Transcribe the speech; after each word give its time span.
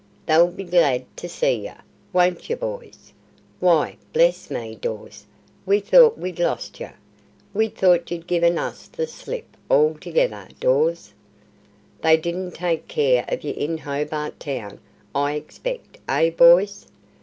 They'll 0.25 0.47
be 0.47 0.63
glad 0.63 1.05
to 1.17 1.29
see 1.29 1.65
yer, 1.65 1.77
won't 2.11 2.49
yer, 2.49 2.55
boys? 2.55 3.13
Why, 3.59 3.97
bless 4.13 4.49
me, 4.49 4.73
Dawes, 4.73 5.27
we 5.63 5.79
thort 5.79 6.17
we'd 6.17 6.39
lost 6.39 6.79
yer! 6.79 6.95
We 7.53 7.67
thort 7.67 8.09
yer'd 8.09 8.25
given 8.25 8.57
us 8.57 8.87
the 8.87 9.05
slip 9.05 9.55
altogether, 9.69 10.47
Dawes. 10.59 11.13
They 12.01 12.17
didn't 12.17 12.53
take 12.55 12.87
care 12.87 13.25
of 13.27 13.43
yer 13.43 13.53
in 13.53 13.77
Hobart 13.77 14.39
Town, 14.39 14.79
I 15.13 15.33
expect, 15.33 15.99
eh, 16.09 16.31
boys? 16.31 16.87